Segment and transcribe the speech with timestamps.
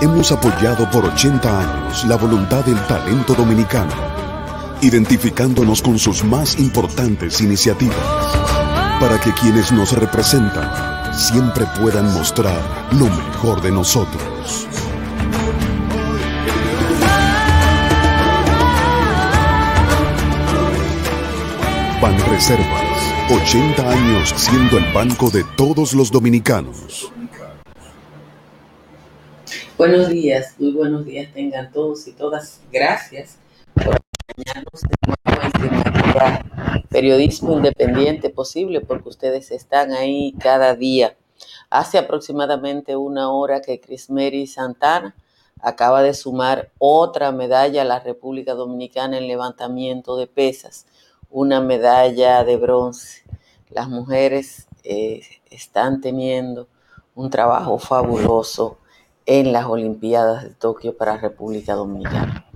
[0.00, 3.92] Hemos apoyado por 80 años la voluntad del talento dominicano,
[4.80, 7.94] identificándonos con sus más importantes iniciativas,
[8.98, 14.66] para que quienes nos representan siempre puedan mostrar lo mejor de nosotros.
[22.02, 27.12] Banreservas, 80 años siendo el banco de todos los dominicanos.
[29.78, 32.60] Buenos días, muy buenos días tengan todos y todas.
[32.72, 33.38] Gracias
[33.74, 41.16] por acompañarnos de nuevo en este periodismo independiente posible porque ustedes están ahí cada día.
[41.70, 45.14] Hace aproximadamente una hora que Crismeri Santana
[45.60, 50.86] acaba de sumar otra medalla a la República Dominicana en levantamiento de pesas
[51.30, 53.22] una medalla de bronce.
[53.70, 55.20] Las mujeres eh,
[55.50, 56.66] están teniendo
[57.14, 58.78] un trabajo fabuloso
[59.28, 62.46] en las Olimpiadas de Tokio para República Dominicana.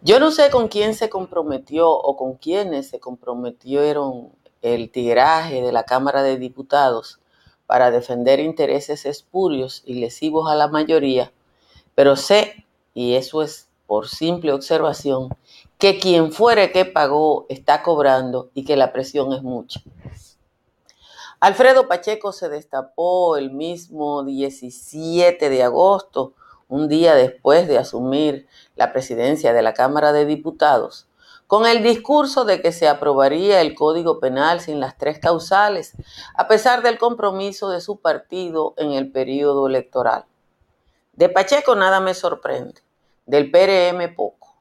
[0.00, 4.30] Yo no sé con quién se comprometió o con quiénes se comprometieron
[4.62, 7.20] el tiraje de la Cámara de Diputados
[7.66, 11.30] para defender intereses espurios y lesivos a la mayoría,
[11.94, 12.64] pero sé,
[12.94, 15.28] y eso es por simple observación,
[15.76, 19.82] que quien fuere que pagó está cobrando y que la presión es mucha.
[21.44, 26.32] Alfredo Pacheco se destapó el mismo 17 de agosto,
[26.68, 31.06] un día después de asumir la presidencia de la Cámara de Diputados,
[31.46, 35.92] con el discurso de que se aprobaría el Código Penal sin las tres causales,
[36.34, 40.24] a pesar del compromiso de su partido en el periodo electoral.
[41.12, 42.80] De Pacheco nada me sorprende,
[43.26, 44.56] del PRM poco.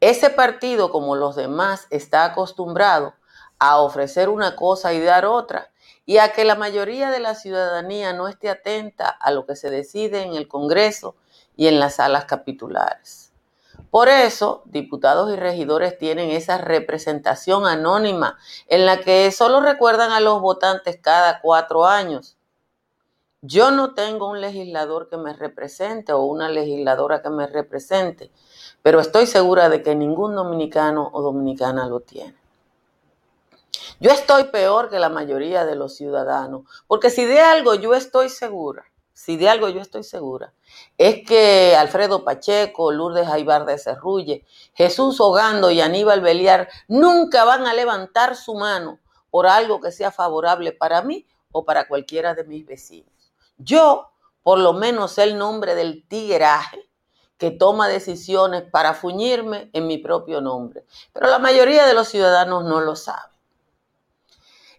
[0.00, 3.14] Ese partido, como los demás, está acostumbrado
[3.60, 5.70] a ofrecer una cosa y dar otra,
[6.08, 9.68] y a que la mayoría de la ciudadanía no esté atenta a lo que se
[9.68, 11.16] decide en el Congreso
[11.54, 13.30] y en las salas capitulares.
[13.90, 20.20] Por eso, diputados y regidores tienen esa representación anónima en la que solo recuerdan a
[20.20, 22.38] los votantes cada cuatro años.
[23.42, 28.32] Yo no tengo un legislador que me represente o una legisladora que me represente
[28.82, 32.37] pero estoy segura de que ningún dominicano o dominicana lo tiene.
[34.00, 38.28] Yo estoy peor que la mayoría de los ciudadanos, porque si de algo yo estoy
[38.28, 40.52] segura, si de algo yo estoy segura,
[40.96, 44.44] es que Alfredo Pacheco, Lourdes Jaibar de Cerrulle,
[44.74, 49.00] Jesús Hogando y Aníbal Beliar nunca van a levantar su mano
[49.30, 53.12] por algo que sea favorable para mí o para cualquiera de mis vecinos.
[53.56, 54.10] Yo,
[54.42, 56.88] por lo menos, el nombre del tigueraje
[57.38, 60.84] que toma decisiones para fuñirme en mi propio nombre.
[61.12, 63.37] Pero la mayoría de los ciudadanos no lo sabe.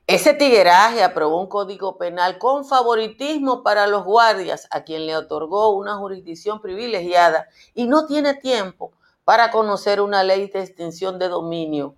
[0.10, 5.70] Ese tigueraje aprobó un código penal con favoritismo para los guardias, a quien le otorgó
[5.70, 8.92] una jurisdicción privilegiada y no tiene tiempo
[9.24, 11.96] para conocer una ley de extinción de dominio.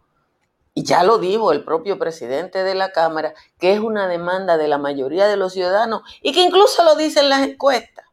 [0.74, 4.68] Y ya lo dijo el propio presidente de la Cámara, que es una demanda de
[4.68, 8.04] la mayoría de los ciudadanos y que incluso lo dicen las encuestas.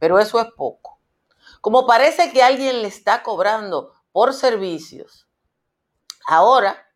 [0.00, 0.98] Pero eso es poco.
[1.60, 5.28] Como parece que alguien le está cobrando por servicios,
[6.26, 6.89] ahora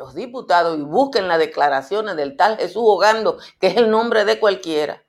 [0.00, 4.40] los diputados, y busquen las declaraciones del tal Jesús Hogando, que es el nombre de
[4.40, 5.04] cualquiera,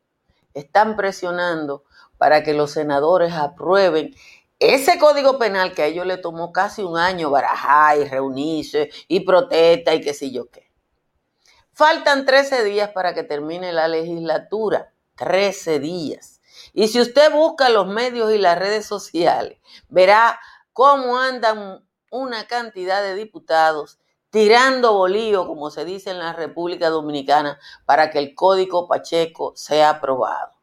[0.53, 1.85] están presionando
[2.17, 4.13] para que los senadores aprueben
[4.59, 9.21] ese código penal que a ellos le tomó casi un año barajar y reunirse y
[9.21, 10.69] protesta y qué sé yo qué.
[11.71, 14.93] Faltan 13 días para que termine la legislatura.
[15.15, 16.41] 13 días.
[16.73, 20.37] Y si usted busca los medios y las redes sociales, verá
[20.73, 24.00] cómo andan una cantidad de diputados
[24.31, 29.91] tirando bolío, como se dice en la República Dominicana, para que el Código Pacheco sea
[29.91, 30.53] aprobado.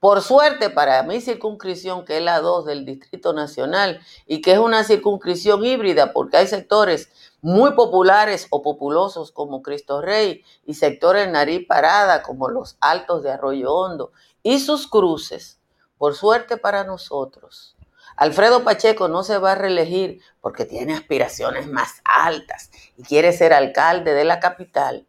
[0.00, 4.58] Por suerte para mi circunscripción, que es la 2 del Distrito Nacional, y que es
[4.58, 7.08] una circunscripción híbrida, porque hay sectores
[7.40, 13.30] muy populares o populosos como Cristo Rey y sectores nariz parada como los Altos de
[13.30, 14.10] Arroyo Hondo
[14.42, 15.60] y sus cruces,
[15.98, 17.76] por suerte para nosotros.
[18.16, 23.52] Alfredo Pacheco no se va a reelegir porque tiene aspiraciones más altas y quiere ser
[23.52, 25.06] alcalde de la capital.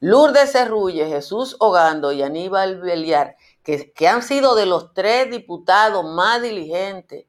[0.00, 6.04] Lourdes Cerrulle, Jesús Hogando y Aníbal Beliar, que, que han sido de los tres diputados
[6.04, 7.26] más diligentes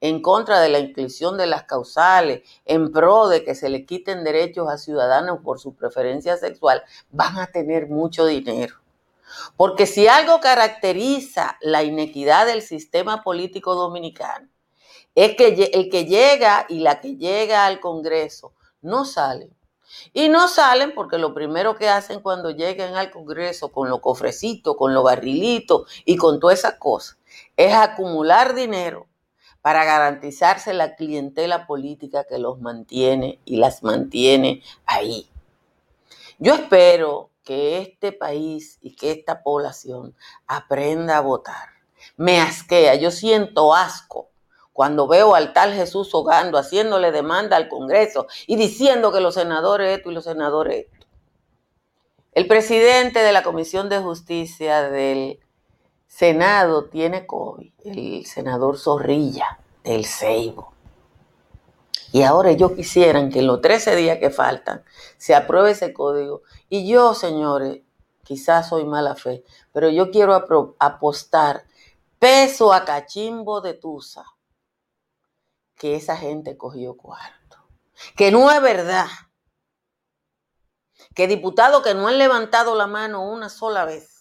[0.00, 4.24] en contra de la inclusión de las causales, en pro de que se le quiten
[4.24, 8.81] derechos a ciudadanos por su preferencia sexual, van a tener mucho dinero.
[9.56, 14.48] Porque si algo caracteriza la inequidad del sistema político dominicano,
[15.14, 19.54] es que el que llega y la que llega al Congreso no salen
[20.14, 24.76] Y no salen porque lo primero que hacen cuando lleguen al Congreso con los cofrecitos,
[24.76, 27.18] con los barrilitos y con todas esas cosas,
[27.56, 29.06] es acumular dinero
[29.60, 35.28] para garantizarse la clientela política que los mantiene y las mantiene ahí.
[36.38, 40.14] Yo espero que este país y que esta población
[40.46, 41.68] aprenda a votar.
[42.16, 44.30] Me asquea, yo siento asco
[44.72, 49.98] cuando veo al tal Jesús Hogando haciéndole demanda al Congreso y diciendo que los senadores
[49.98, 51.06] esto y los senadores esto.
[52.32, 55.38] El presidente de la Comisión de Justicia del
[56.06, 60.72] Senado tiene COVID, el senador Zorrilla del Ceibo.
[62.12, 64.84] Y ahora ellos quisieran que en los 13 días que faltan
[65.16, 66.42] se apruebe ese código.
[66.68, 67.82] Y yo, señores,
[68.22, 70.34] quizás soy mala fe, pero yo quiero
[70.78, 71.64] apostar
[72.18, 74.24] peso a cachimbo de Tusa
[75.76, 77.58] que esa gente cogió cuarto.
[78.16, 79.06] Que no es verdad.
[81.14, 84.12] Que diputados que no han levantado la mano una sola vez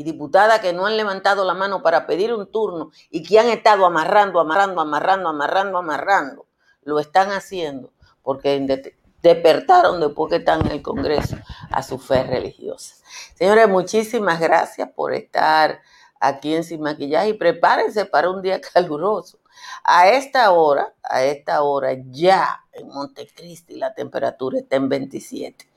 [0.00, 3.48] y diputadas que no han levantado la mano para pedir un turno y que han
[3.48, 6.46] estado amarrando, amarrando, amarrando, amarrando, amarrando,
[6.82, 7.92] lo están haciendo
[8.22, 11.36] porque despertaron después que están en el Congreso
[11.70, 12.96] a su fe religiosa.
[13.34, 15.80] Señores, muchísimas gracias por estar
[16.20, 19.38] aquí en Sin Maquillaje y prepárense para un día caluroso.
[19.84, 25.68] A esta hora, a esta hora ya en Montecristi la temperatura está en 27.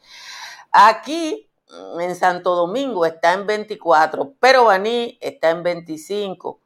[0.72, 1.50] Aquí
[2.00, 6.60] en Santo Domingo está en 24, pero Baní está en 25.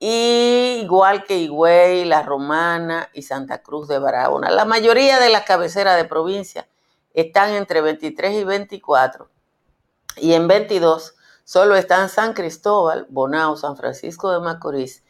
[0.00, 4.50] Igual que Higüey, La Romana y Santa Cruz de Barahona.
[4.50, 6.68] La mayoría de las cabeceras de provincia
[7.14, 9.28] están entre 23 y 24.
[10.16, 11.14] Y en 22
[11.44, 15.02] solo están San Cristóbal, Bonao, San Francisco de Macorís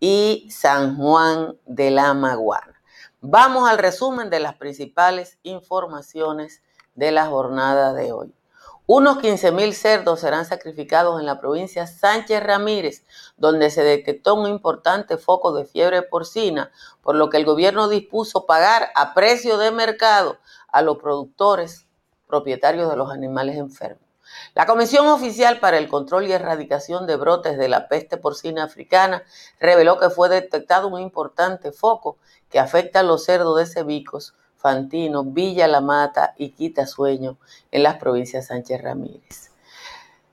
[0.00, 2.80] y San Juan de la Maguana.
[3.20, 6.62] Vamos al resumen de las principales informaciones
[6.94, 8.34] de la jornada de hoy.
[8.86, 13.06] Unos 15 mil cerdos serán sacrificados en la provincia Sánchez Ramírez,
[13.38, 16.70] donde se detectó un importante foco de fiebre porcina,
[17.02, 20.36] por lo que el gobierno dispuso pagar a precio de mercado
[20.68, 21.86] a los productores
[22.26, 24.04] propietarios de los animales enfermos.
[24.54, 29.22] La Comisión Oficial para el Control y Erradicación de Brotes de la Peste Porcina Africana
[29.60, 32.18] reveló que fue detectado un importante foco
[32.50, 34.34] que afecta a los cerdos de Cebicos,
[34.64, 37.36] Fantino, Villa La Mata y Quitasueño
[37.70, 39.50] en las provincias Sánchez Ramírez.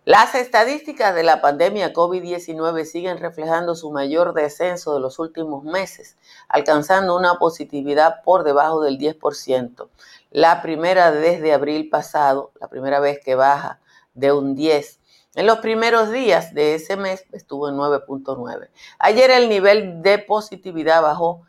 [0.05, 6.15] Las estadísticas de la pandemia COVID-19 siguen reflejando su mayor descenso de los últimos meses,
[6.47, 9.89] alcanzando una positividad por debajo del 10%.
[10.29, 13.81] La primera desde abril pasado, la primera vez que baja
[14.13, 15.01] de un 10.
[15.35, 18.69] En los primeros días de ese mes estuvo en 9.9.
[18.97, 21.41] Ayer el nivel de positividad bajó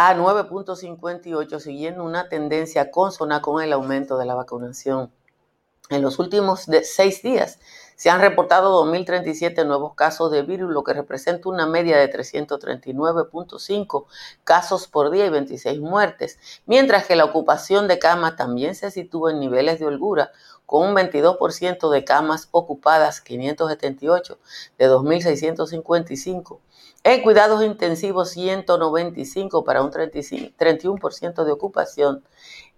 [0.00, 5.10] a 9.58, siguiendo una tendencia consona con el aumento de la vacunación.
[5.90, 7.58] En los últimos seis días
[7.96, 14.04] se han reportado 2.037 nuevos casos de virus, lo que representa una media de 339.5
[14.44, 19.32] casos por día y 26 muertes, mientras que la ocupación de cama también se sitúa
[19.32, 20.30] en niveles de holgura,
[20.64, 24.38] con un 22% de camas ocupadas, 578
[24.78, 26.60] de 2.655.
[27.04, 32.24] En cuidados intensivos, 195 para un 31% de ocupación.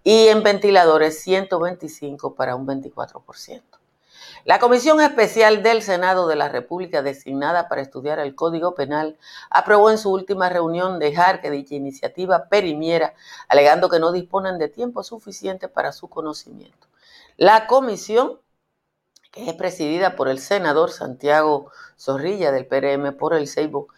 [0.04, 3.62] Y en ventiladores, 125 para un 24%.
[4.44, 9.18] La Comisión Especial del Senado de la República designada para estudiar el Código Penal
[9.50, 13.14] aprobó en su última reunión dejar que dicha iniciativa perimiera,
[13.48, 16.88] alegando que no disponen de tiempo suficiente para su conocimiento.
[17.36, 18.40] La comisión,
[19.30, 23.88] que es presidida por el senador Santiago Zorrilla del PRM por el Seibo,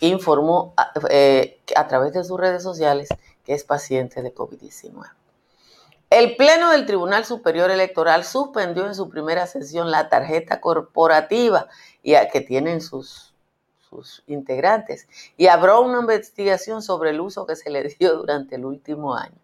[0.00, 0.74] informó
[1.10, 3.08] eh, a través de sus redes sociales
[3.44, 5.10] que es paciente de COVID-19.
[6.10, 11.68] El Pleno del Tribunal Superior Electoral suspendió en su primera sesión la tarjeta corporativa
[12.02, 13.32] que tienen sus,
[13.88, 15.08] sus integrantes
[15.38, 19.38] y abrió una investigación sobre el uso que se le dio durante el último año.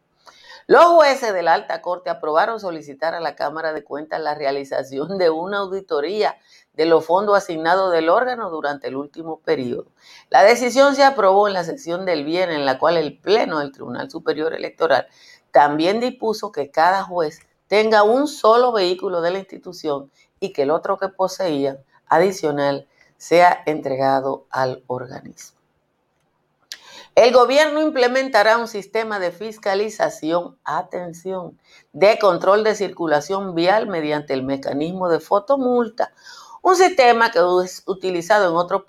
[0.67, 5.17] Los jueces de la alta corte aprobaron solicitar a la Cámara de Cuentas la realización
[5.17, 6.37] de una auditoría
[6.79, 9.87] de los fondos asignados del órgano durante el último periodo.
[10.31, 13.73] La decisión se aprobó en la sesión del viernes en la cual el Pleno del
[13.73, 15.09] Tribunal Superior Electoral
[15.51, 20.71] también dispuso que cada juez tenga un solo vehículo de la institución y que el
[20.71, 25.59] otro que poseía adicional sea entregado al organismo.
[27.17, 31.59] El gobierno implementará un sistema de fiscalización, atención,
[31.93, 36.13] de control de circulación vial mediante el mecanismo de fotomulta,
[36.63, 38.83] un sistema que es utilizado en otros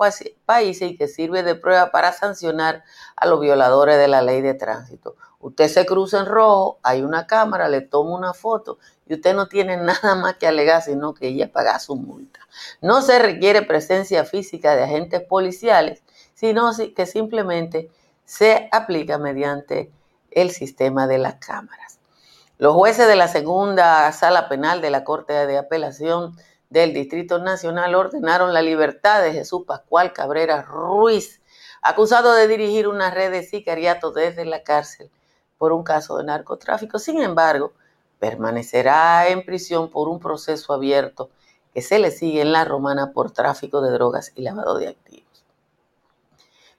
[0.45, 2.83] países y que sirve de prueba para sancionar
[3.15, 5.15] a los violadores de la ley de tránsito.
[5.39, 9.47] Usted se cruza en rojo, hay una cámara, le toma una foto y usted no
[9.47, 12.39] tiene nada más que alegar, sino que ella paga su multa.
[12.81, 17.89] No se requiere presencia física de agentes policiales, sino que simplemente
[18.25, 19.91] se aplica mediante
[20.31, 21.99] el sistema de las cámaras.
[22.57, 26.35] Los jueces de la segunda sala penal de la Corte de Apelación
[26.69, 31.41] del Distrito Nacional ordenaron la libertad de Jesús Pascual Cabrera Ruiz,
[31.81, 35.09] acusado de dirigir una red de sicariato desde la cárcel
[35.57, 36.99] por un caso de narcotráfico.
[36.99, 37.73] Sin embargo,
[38.19, 41.29] permanecerá en prisión por un proceso abierto
[41.73, 45.28] que se le sigue en la romana por tráfico de drogas y lavado de activos.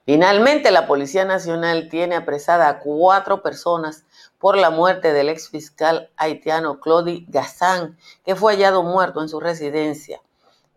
[0.05, 4.03] Finalmente, la Policía Nacional tiene apresada a cuatro personas
[4.39, 9.39] por la muerte del ex fiscal haitiano Claude Gazán, que fue hallado muerto en su
[9.39, 10.21] residencia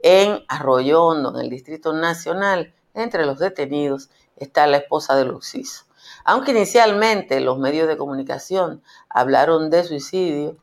[0.00, 2.75] en Arroyo Hondo, en el Distrito Nacional.
[2.93, 5.87] Entre los detenidos está la esposa de Luxiso.
[6.25, 10.59] Aunque inicialmente los medios de comunicación hablaron de suicidio,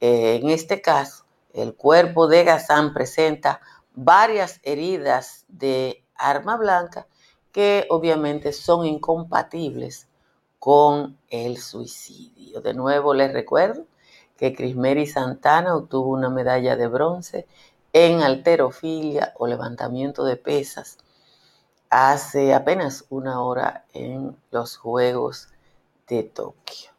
[0.00, 3.60] eh, en este caso el cuerpo de Gazán presenta
[3.94, 7.06] varias heridas de arma blanca
[7.56, 10.08] que obviamente son incompatibles
[10.58, 12.60] con el suicidio.
[12.60, 13.86] De nuevo les recuerdo
[14.36, 17.46] que Crismeri Santana obtuvo una medalla de bronce
[17.94, 20.98] en alterofilia o levantamiento de pesas
[21.88, 25.48] hace apenas una hora en los Juegos
[26.08, 26.90] de Tokio.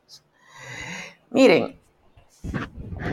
[1.29, 1.79] Miren,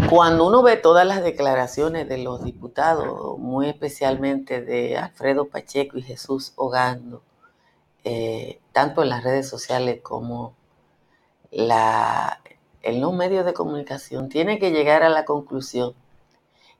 [0.08, 6.02] cuando uno ve todas las declaraciones de los diputados, muy especialmente de Alfredo Pacheco y
[6.02, 7.20] Jesús Ogando,
[8.04, 10.54] eh, tanto en las redes sociales como
[11.50, 15.94] en los medios de comunicación, tiene que llegar a la conclusión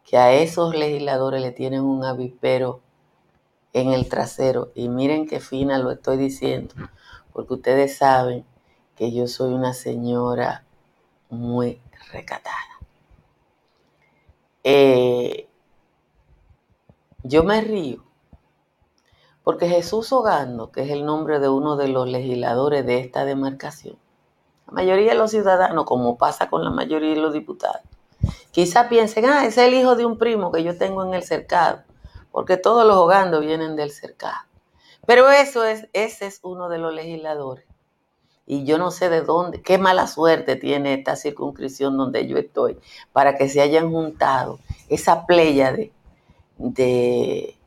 [0.05, 2.81] que a esos legisladores le tienen un avipero
[3.73, 4.71] en el trasero.
[4.75, 6.75] Y miren qué fina lo estoy diciendo,
[7.33, 8.45] porque ustedes saben
[8.97, 10.65] que yo soy una señora
[11.31, 11.81] muy
[12.13, 12.59] recatada.
[14.63, 15.49] Eh,
[17.23, 18.04] yo me río
[19.45, 23.97] porque Jesús Ogando, que es el nombre de uno de los legisladores de esta demarcación,
[24.67, 27.83] la mayoría de los ciudadanos, como pasa con la mayoría de los diputados,
[28.51, 31.83] quizá piensen, ah, es el hijo de un primo que yo tengo en el cercado,
[32.33, 34.39] porque todos los Ogando vienen del cercado.
[35.07, 37.67] Pero eso es, ese es uno de los legisladores.
[38.47, 42.79] Y yo no sé de dónde, qué mala suerte tiene esta circunscripción donde yo estoy,
[43.13, 44.59] para que se hayan juntado
[44.89, 45.93] esa playa de,
[46.57, 47.59] de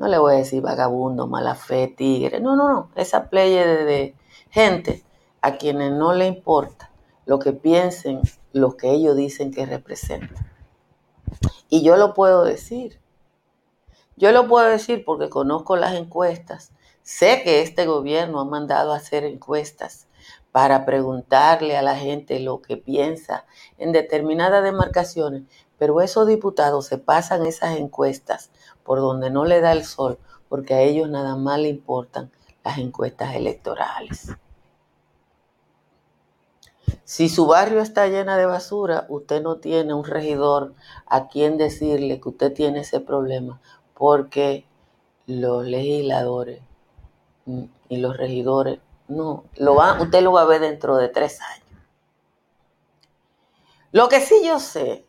[0.00, 4.16] no le voy a decir vagabundo, mala fe, tigre, no, no, no, esa playa de,
[4.48, 5.04] gente
[5.42, 6.90] a quienes no le importa
[7.26, 8.22] lo que piensen,
[8.54, 10.50] lo que ellos dicen que representan.
[11.68, 12.98] Y yo lo puedo decir.
[14.16, 16.72] Yo lo puedo decir porque conozco las encuestas.
[17.02, 20.08] Sé que este gobierno ha mandado a hacer encuestas
[20.50, 23.44] para preguntarle a la gente lo que piensa
[23.76, 25.42] en determinadas demarcaciones,
[25.78, 28.50] pero esos diputados se pasan esas encuestas
[28.90, 30.18] por donde no le da el sol,
[30.48, 32.32] porque a ellos nada más le importan
[32.64, 34.34] las encuestas electorales.
[37.04, 40.74] Si su barrio está llena de basura, usted no tiene un regidor
[41.06, 43.60] a quien decirle que usted tiene ese problema,
[43.94, 44.66] porque
[45.28, 46.60] los legisladores
[47.88, 51.80] y los regidores no, lo va, usted lo va a ver dentro de tres años.
[53.92, 55.06] Lo que sí yo sé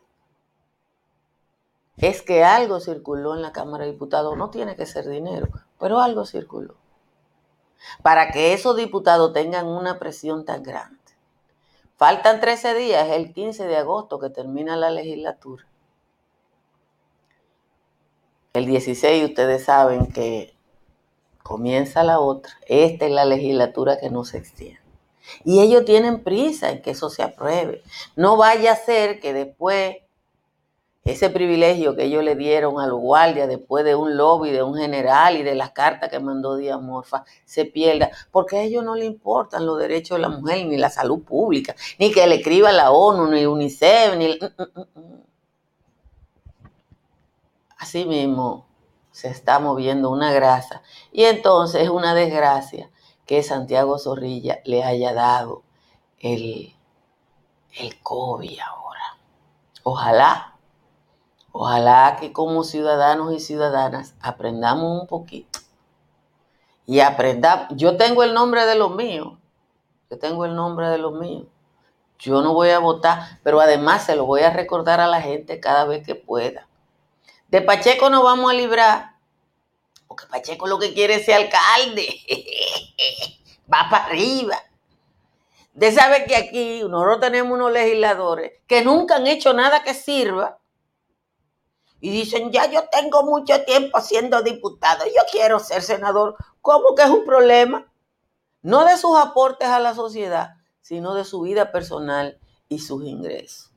[1.96, 6.00] es que algo circuló en la Cámara de Diputados, no tiene que ser dinero, pero
[6.00, 6.74] algo circuló,
[8.02, 10.98] para que esos diputados tengan una presión tan grande.
[11.96, 15.64] Faltan 13 días, el 15 de agosto que termina la legislatura.
[18.52, 20.54] El 16 ustedes saben que
[21.42, 22.52] comienza la otra.
[22.66, 24.80] Esta es la legislatura que no se extiende.
[25.44, 27.82] Y ellos tienen prisa en que eso se apruebe.
[28.16, 29.98] No vaya a ser que después
[31.04, 34.76] ese privilegio que ellos le dieron a los guardias después de un lobby de un
[34.76, 38.94] general y de las cartas que mandó Díaz Morfa se pierda, porque a ellos no
[38.94, 42.70] le importan los derechos de la mujer, ni la salud pública, ni que le escriba
[42.70, 44.28] la ONU, ni UNICEF, ni...
[44.28, 45.22] Mm, mm, mm,
[47.78, 48.68] Así mismo
[49.10, 52.88] se está moviendo una grasa y entonces es una desgracia
[53.26, 55.64] que Santiago Zorrilla le haya dado
[56.20, 56.76] el,
[57.76, 59.18] el COVID ahora.
[59.82, 60.51] Ojalá
[61.52, 65.60] Ojalá que como ciudadanos y ciudadanas aprendamos un poquito.
[66.86, 67.68] Y aprendamos.
[67.76, 69.34] Yo tengo el nombre de los míos.
[70.10, 71.46] Yo tengo el nombre de los míos.
[72.18, 75.60] Yo no voy a votar, pero además se lo voy a recordar a la gente
[75.60, 76.68] cada vez que pueda.
[77.48, 79.16] De Pacheco nos vamos a librar.
[80.08, 82.08] Porque Pacheco lo que quiere es ser alcalde.
[83.72, 84.56] Va para arriba.
[85.74, 90.58] Usted sabe que aquí nosotros tenemos unos legisladores que nunca han hecho nada que sirva
[92.02, 96.34] y dicen, ya yo tengo mucho tiempo siendo diputado, yo quiero ser senador.
[96.60, 97.86] ¿Cómo que es un problema?
[98.60, 103.70] No de sus aportes a la sociedad, sino de su vida personal y sus ingresos.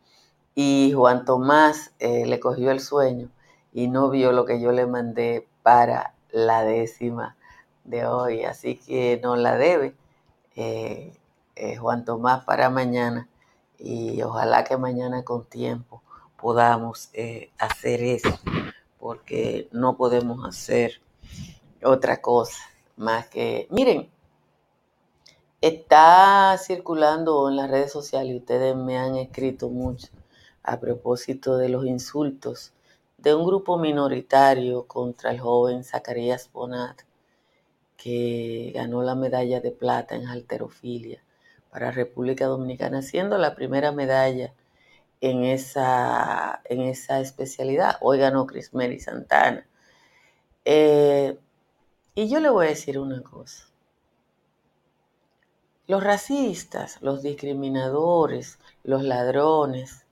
[0.55, 3.31] y Juan Tomás eh, le cogió el sueño
[3.73, 7.37] y no vio lo que yo le mandé para la décima
[7.85, 9.95] de hoy, así que no la debe
[10.57, 11.13] eh,
[11.79, 13.29] Juan Tomás para mañana
[13.79, 16.03] y ojalá que mañana con tiempo
[16.37, 17.11] podamos
[17.59, 18.39] hacer eso,
[19.05, 21.03] porque no podemos hacer
[21.83, 22.57] otra cosa
[22.97, 24.09] más que, miren,
[25.61, 30.09] está circulando en las redes sociales ustedes me han escrito mucho
[30.63, 32.73] a propósito de los insultos
[33.19, 37.03] de un grupo minoritario contra el joven Zacarías Bonat,
[37.99, 41.23] que ganó la medalla de plata en halterofilia
[41.71, 44.55] para República Dominicana, siendo la primera medalla
[45.31, 47.97] en esa, en esa especialidad.
[48.01, 49.67] Hoy ganó Crismeri Santana.
[50.65, 51.39] Eh,
[52.15, 53.67] y yo le voy a decir una cosa.
[55.87, 60.05] Los racistas, los discriminadores, los ladrones,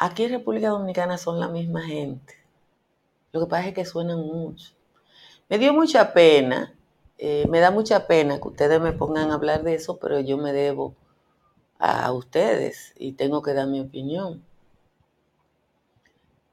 [0.00, 2.34] Aquí en República Dominicana son la misma gente.
[3.32, 4.70] Lo que pasa es que suenan mucho.
[5.48, 6.72] Me dio mucha pena,
[7.18, 10.38] eh, me da mucha pena que ustedes me pongan a hablar de eso, pero yo
[10.38, 10.94] me debo
[11.78, 14.42] a ustedes y tengo que dar mi opinión.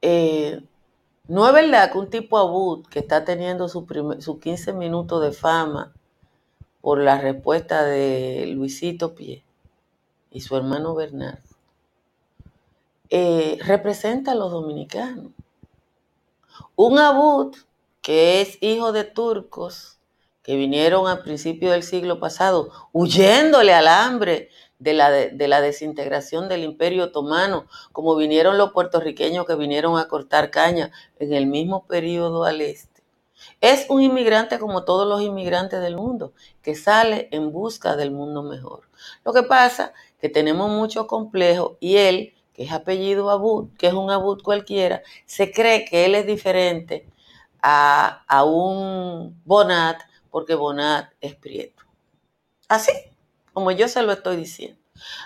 [0.01, 0.61] Eh,
[1.27, 3.85] no es verdad que un tipo abud que está teniendo sus
[4.19, 5.93] su 15 minutos de fama
[6.81, 9.43] por la respuesta de Luisito Pie
[10.29, 11.41] y su hermano Bernardo,
[13.09, 15.31] eh, representa a los dominicanos.
[16.75, 17.55] Un abud
[18.01, 19.97] que es hijo de turcos
[20.43, 26.49] que vinieron al principio del siglo pasado huyéndole al hambre de la, de la desintegración
[26.49, 31.85] del imperio otomano, como vinieron los puertorriqueños que vinieron a cortar caña en el mismo
[31.85, 33.03] periodo al este.
[33.61, 38.43] Es un inmigrante como todos los inmigrantes del mundo, que sale en busca del mundo
[38.43, 38.89] mejor.
[39.23, 43.93] Lo que pasa que tenemos mucho complejo y él que es apellido Abud, que es
[43.93, 47.05] un Abud cualquiera, se cree que él es diferente
[47.61, 49.99] a, a un Bonat
[50.31, 51.83] porque Bonat es prieto.
[52.69, 52.93] Así,
[53.55, 54.77] como yo se lo estoy diciendo.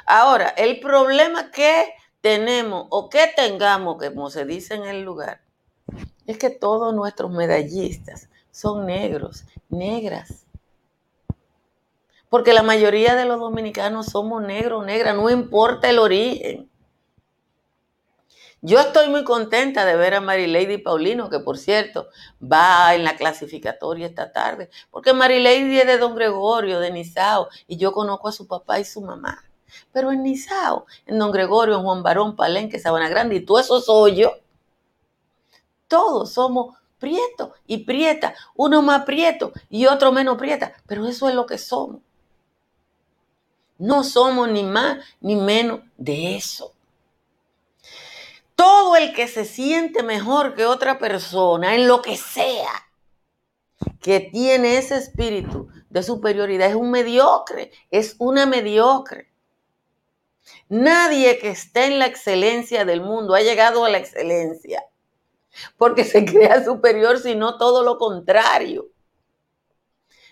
[0.06, 5.42] Ahora, el problema que tenemos o que tengamos, como se dice en el lugar,
[6.28, 10.46] es que todos nuestros medallistas son negros, negras.
[12.30, 16.70] Porque la mayoría de los dominicanos somos negros, negras, no importa el origen.
[18.62, 22.10] Yo estoy muy contenta de ver a Marilady Paulino, que por cierto
[22.42, 27.78] va en la clasificatoria esta tarde, porque Marilady es de Don Gregorio, de Nizao, y
[27.78, 29.44] yo conozco a su papá y su mamá.
[29.94, 33.80] Pero en Nizao, en Don Gregorio, en Juan Barón, Palenque, Sabana Grande, y todo eso
[33.80, 34.34] soy yo.
[35.88, 41.36] Todos somos prietos y prieta, uno más prieto y otro menos prieta, pero eso es
[41.36, 42.02] lo que somos.
[43.78, 46.74] No somos ni más ni menos de eso.
[48.60, 52.90] Todo el que se siente mejor que otra persona, en lo que sea,
[54.02, 59.32] que tiene ese espíritu de superioridad, es un mediocre, es una mediocre.
[60.68, 64.84] Nadie que esté en la excelencia del mundo ha llegado a la excelencia
[65.78, 68.90] porque se crea superior, sino todo lo contrario.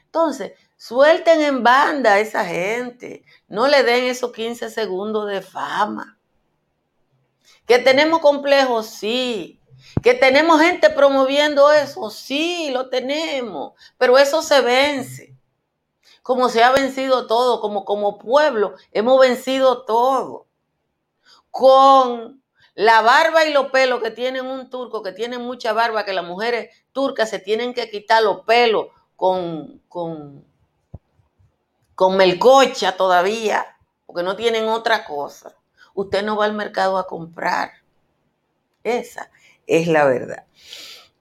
[0.04, 3.24] Entonces, suelten en banda a esa gente.
[3.48, 6.17] No le den esos 15 segundos de fama.
[7.68, 9.62] Que tenemos complejos, sí.
[10.02, 13.74] Que tenemos gente promoviendo eso, sí, lo tenemos.
[13.98, 15.36] Pero eso se vence.
[16.24, 20.48] Como se ha vencido todo, como como pueblo hemos vencido todo.
[21.52, 22.42] Con
[22.74, 26.26] la barba y los pelos que tienen un turco, que tienen mucha barba, que las
[26.26, 30.46] mujeres turcas se tienen que quitar los pelos con, con,
[31.96, 33.66] con melcocha todavía,
[34.06, 35.57] porque no tienen otra cosa.
[35.98, 37.72] Usted no va al mercado a comprar.
[38.84, 39.32] Esa
[39.66, 40.46] es la verdad.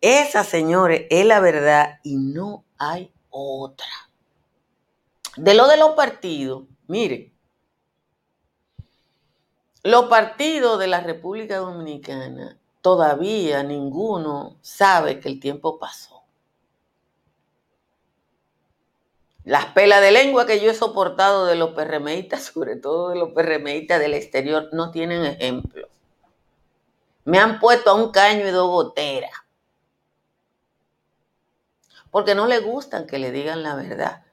[0.03, 3.87] Esa, señores, es la verdad y no hay otra.
[5.39, 7.33] De lo de los partidos, miren,
[9.83, 16.16] los partidos de la República Dominicana, todavía ninguno sabe que el tiempo pasó.
[19.47, 23.31] Las pelas de lengua que yo he soportado de los PRMistas, sobre todo de los
[23.31, 25.89] PRMistas del exterior, no tienen ejemplo.
[27.25, 29.31] Me han puesto a un caño y dos goteras.
[32.11, 34.25] Porque no le gustan que le digan la verdad.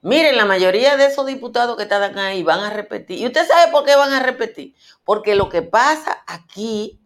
[0.00, 3.20] Miren, la mayoría de esos diputados que están ahí van a repetir.
[3.20, 4.74] ¿Y usted sabe por qué van a repetir?
[5.04, 7.00] Porque lo que pasa aquí,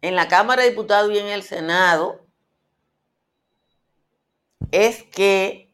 [0.00, 2.25] en la Cámara de Diputados y en el Senado,
[4.70, 5.72] es que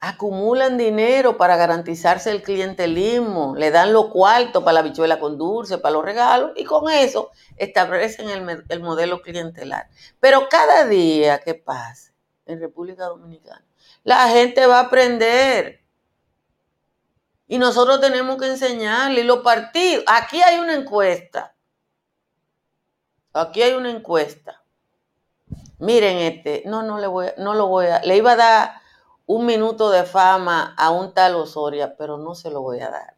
[0.00, 5.78] acumulan dinero para garantizarse el clientelismo, le dan los cuartos para la bichuela con dulce,
[5.78, 9.88] para los regalos, y con eso establecen el, el modelo clientelar.
[10.20, 12.08] Pero cada día que pasa,
[12.48, 13.64] en República Dominicana.
[14.02, 15.84] La gente va a aprender.
[17.46, 19.22] Y nosotros tenemos que enseñarle.
[19.22, 21.54] los partidos, aquí hay una encuesta.
[23.32, 24.57] Aquí hay una encuesta.
[25.78, 28.70] Miren este, no, no le voy, no lo voy a, le iba a dar
[29.26, 33.14] un minuto de fama a un tal Osoria, pero no se lo voy a dar.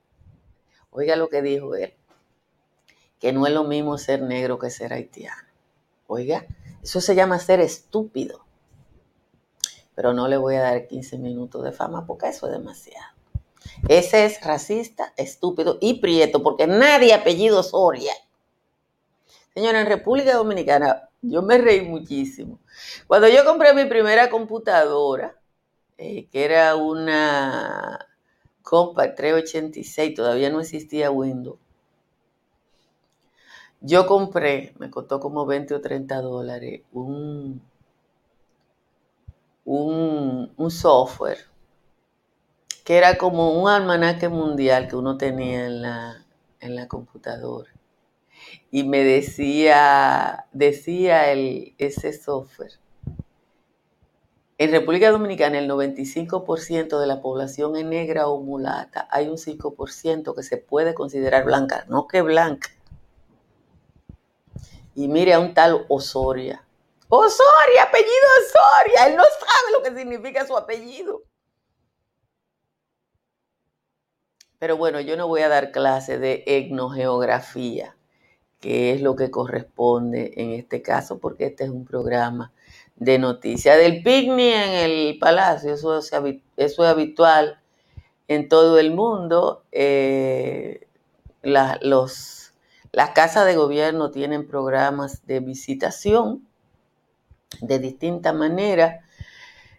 [0.91, 1.95] Oiga lo que dijo él,
[3.19, 5.49] que no es lo mismo ser negro que ser haitiano.
[6.07, 6.47] Oiga,
[6.83, 8.45] eso se llama ser estúpido
[10.01, 13.05] pero no le voy a dar 15 minutos de fama porque eso es demasiado.
[13.87, 18.15] Ese es racista, estúpido y prieto, porque nadie apellido Soria.
[19.53, 22.61] Señora, en República Dominicana, yo me reí muchísimo.
[23.07, 25.37] Cuando yo compré mi primera computadora,
[25.99, 28.07] eh, que era una
[28.63, 31.59] Compact 386, todavía no existía Windows.
[33.81, 37.63] Yo compré, me costó como 20 o 30 dólares, un
[39.65, 41.39] un, software
[42.85, 46.25] que era como un almanaque mundial que uno tenía en la,
[46.61, 47.71] en la computadora.
[48.71, 52.73] Y me decía, decía el, ese software,
[54.59, 59.09] en República Dominicana el 95% de la población es negra o mulata.
[59.11, 62.69] Hay un 5% que se puede considerar blanca, no que blanca.
[64.95, 66.63] Y mire a un tal Osoria,
[67.09, 68.11] Osoria, apellido
[68.45, 69.07] Osoria.
[69.07, 71.23] Él no sabe lo que significa su apellido.
[74.59, 77.97] Pero bueno, yo no voy a dar clase de etnogeografía,
[78.61, 82.53] que es lo que corresponde en este caso, porque este es un programa
[82.97, 83.79] de noticias.
[83.79, 87.61] Del picnic en el palacio, eso es, habitual
[88.29, 89.65] en todo el mundo.
[89.73, 90.87] Eh,
[91.43, 92.53] los,
[92.93, 96.47] las casas de gobierno tienen programas de visitación
[97.61, 99.01] de distinta manera.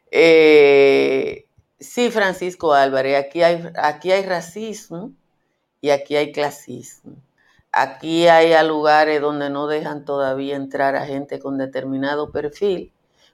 [0.10, 1.46] Eh,
[1.80, 5.12] sí, Francisco Álvarez, aquí hay, aquí hay racismo
[5.80, 7.16] y aquí hay clasismo.
[7.72, 12.92] Aquí hay lugares donde no dejan todavía entrar a gente con determinado perfil,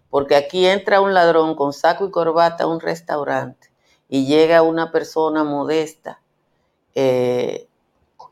[0.10, 3.72] porque aquí entra un ladrón con saco y corbata a un restaurante
[4.10, 6.22] y llega una persona modesta
[6.94, 7.68] eh,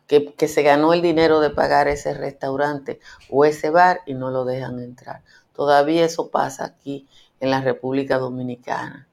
[0.08, 4.30] que, que se ganó el dinero de pagar ese restaurante o ese bar y no
[4.30, 5.24] lo dejan entrar.
[5.54, 7.08] Todavía eso pasa aquí
[7.40, 9.08] en la República Dominicana.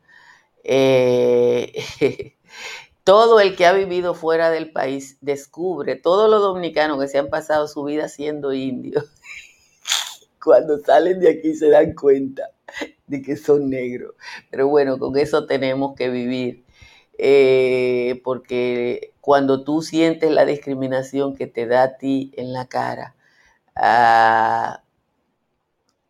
[0.65, 1.73] Eh,
[3.05, 7.29] todo el que ha vivido fuera del país descubre, todos los dominicanos que se han
[7.29, 9.05] pasado su vida siendo indios,
[10.45, 12.51] cuando salen de aquí se dan cuenta
[13.07, 14.15] de que son negros.
[14.51, 16.65] Pero bueno, con eso tenemos que vivir,
[17.19, 23.17] eh, porque cuando tú sientes la discriminación que te da a ti en la cara,
[23.77, 24.83] ah,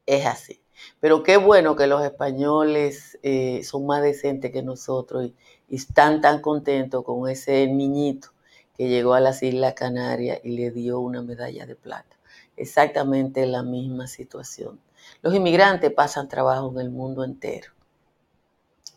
[0.07, 0.61] es así.
[1.00, 5.31] Pero qué bueno que los españoles eh, son más decentes que nosotros
[5.73, 8.29] y están tan contentos con ese niñito
[8.77, 12.15] que llegó a las Islas Canarias y le dio una medalla de plata.
[12.59, 14.79] Exactamente la misma situación.
[15.23, 17.73] Los inmigrantes pasan trabajo en el mundo entero.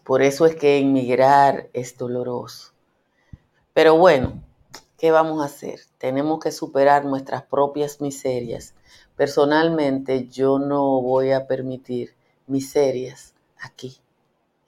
[0.04, 2.74] Por eso es que inmigrar es doloroso.
[3.74, 4.44] Pero bueno,
[4.98, 5.80] ¿qué vamos a hacer?
[5.98, 8.74] Tenemos que superar nuestras propias miserias.
[9.16, 12.16] Personalmente yo no voy a permitir
[12.48, 13.96] miserias aquí,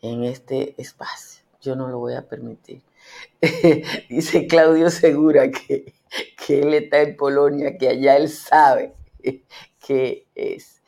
[0.02, 1.46] en este espacio.
[1.67, 2.82] Yo no lo voy a permitir.
[4.10, 5.93] Dice Claudio Segura que,
[6.45, 8.93] que él está en Polonia, que allá él sabe
[9.86, 10.82] qué es.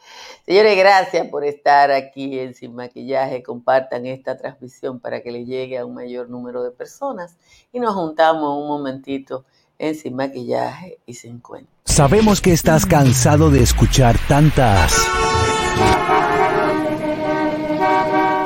[0.46, 3.44] Señores, gracias por estar aquí en Sin Maquillaje.
[3.44, 7.36] Compartan esta transmisión para que le llegue a un mayor número de personas
[7.74, 9.44] y nos juntamos un momentito
[9.78, 11.70] en Sin Maquillaje y Sin Cuento.
[11.84, 14.96] Sabemos que estás cansado de escuchar tantas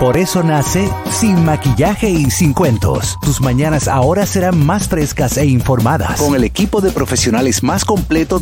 [0.04, 3.18] por eso nace Sin Maquillaje y Sin Cuentos.
[3.22, 6.20] Tus mañanas ahora serán más frescas e informadas.
[6.20, 8.42] Con el equipo de profesionales más completo de